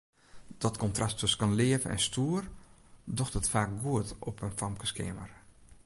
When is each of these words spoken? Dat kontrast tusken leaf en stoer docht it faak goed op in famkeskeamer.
Dat 0.57 0.77
kontrast 0.77 1.17
tusken 1.19 1.55
leaf 1.55 1.85
en 1.85 1.99
stoer 1.99 2.43
docht 3.17 3.35
it 3.39 3.49
faak 3.53 3.69
goed 3.83 4.09
op 4.29 4.35
in 4.45 4.51
famkeskeamer. 4.59 5.29